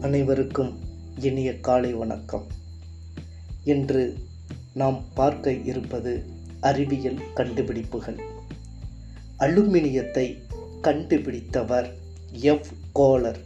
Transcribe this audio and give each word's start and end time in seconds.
அனைவருக்கும் 0.00 0.78
இனிய 1.18 1.60
காலை 1.60 1.92
வணக்கம். 1.92 2.46
இன்று 3.64 4.18
நாம் 4.72 5.04
பார்க்க 5.14 5.52
இருப்பது 5.52 6.24
அறிவியல் 6.60 7.18
கண்டுபிடிப்புகள். 7.34 8.18
அலுமினியத்தை 9.38 10.42
கண்டுபிடித்தவர் 10.82 11.92
எஃப். 12.32 12.66
கோலர் 12.92 13.38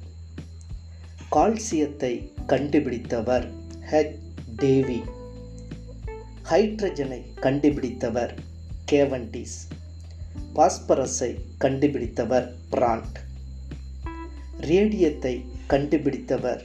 கால்சியத்தை 1.33 2.31
கண்டுபிடித்தவர் 2.47 3.51
ஹெச். 3.91 4.19
டேவி. 4.57 5.03
ஹைட்ரஜனை 6.51 7.35
கண்டுபிடித்தவர் 7.35 8.39
கேவண்டிஸ் 8.93 9.71
பாஸ்பரஸை 10.55 11.41
கண்டுபிடித்தவர் 11.59 12.55
பிராண்ட். 12.71 13.19
ரேடியத்தை 14.59 15.45
கண்டுபிடித்தவர் 15.67 16.63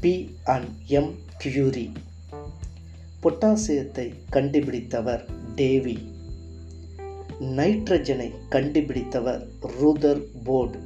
பி 0.00 0.36
அண்ட் 0.44 0.68
எம் 0.86 1.14
கியூரி 1.38 1.92
பொட்டாசியத்தை 3.22 4.14
கண்டுபிடித்தவர் 4.30 5.24
டேவி. 5.56 6.10
நைட்ரஜனை 7.40 8.32
கண்டுபிடித்தவர் 8.48 9.46
ரூதர் 9.60 10.20
போர்டு. 10.44 10.78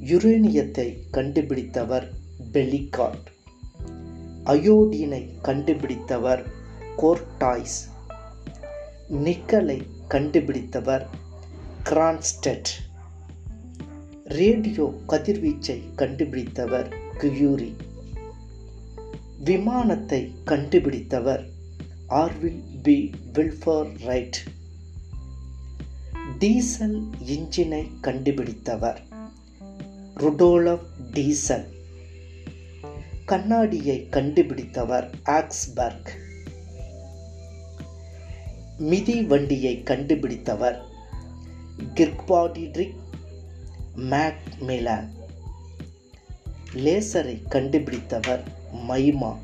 யுரேனியத்தை 0.00 0.98
கண்டுபிடித்தவர் 1.10 2.12
பெலிகாட் 2.52 3.26
அயோடினை 4.44 5.28
கண்டுபிடித்தவர் 5.42 6.46
கோர்டாய்ஸ். 6.96 7.78
நிக்கலை 9.10 9.86
கண்டுபிடித்தவர் 10.08 11.06
கிரான்ஸ்டெட். 11.84 12.85
ரேடியோ 14.28 14.94
கதிர்வீச்சை 15.08 15.82
கண்டுபிடித்தவர் 15.96 16.92
கியூரி. 17.18 17.76
விமானத்தை 19.38 20.34
கண்டுபிடித்தவர் 20.44 21.48
Orville 22.08 22.62
B. 22.82 23.10
Wilbur 23.32 24.04
Wright. 24.04 24.36
Diesel 26.38 27.02
இன்ஜினை 27.26 27.90
கண்டுபிடித்தவர் 28.00 28.98
ருடோலப் 30.16 30.86
டீசல். 31.12 31.66
கண்ணாடியை 33.24 34.06
கண்டுபிடித்தவர் 34.10 35.10
ஆக்ஸ்பர்க். 35.24 36.08
மிதி 38.78 39.22
வண்டியை 39.22 39.82
கண்டுபிடித்தவர் 39.82 40.80
கிர்க்பாடிட்ரிக் 41.94 42.94
மேக்மிலான் 43.96 45.10
லேசரை 46.72 47.48
கண்டுபிடித்தவர் 47.48 48.42
மைமா. 48.88 49.36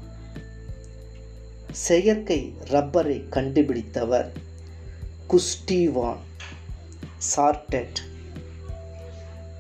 செயற்கை 1.71 2.55
ரப்பரை 2.65 3.29
கண்டுபிடித்தவர் 3.29 4.33
குஸ்டிவான். 5.29 6.17
சார்டெட் 7.37 8.01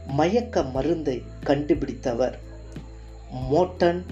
மயக்க 0.06 0.62
மருந்தை 0.62 1.22
கண்டுபிடித்தவர் 1.44 2.38
மோட்டன் 3.52 4.02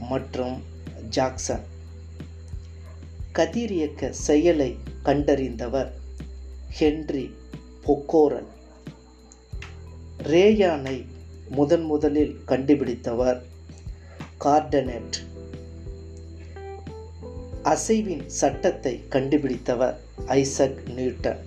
மற்றும் 0.00 0.62
ஜாக்சன். 1.08 1.64
கதிரியக்க 3.34 4.10
செயலை 4.10 4.78
கண்டறிந்தவர் 5.04 5.90
ஹென்றி 6.68 7.34
பொக்கோரன். 7.86 8.54
ரேயானை 10.22 11.04
முதன் 11.48 11.82
முதலில் 11.82 12.40
கண்டுபிடித்தவர் 12.46 13.42
கார்டனெட். 14.44 15.24
அசைவின் 17.64 18.26
சட்டத்தை 18.26 19.02
கண்டுபிடித்தவர் 19.08 19.96
ஐசக் 20.26 20.82
நியூட்டன். 20.96 21.38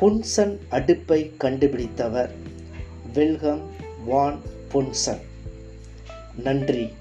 புன்சன் 0.00 0.58
அடுப்பை 0.68 1.32
கண்டுபிடித்தவர் 1.38 2.30
வில்கம் 3.14 3.60
வான் 4.04 4.40
புன்சன். 4.72 5.20
நன்றி. 6.36 6.92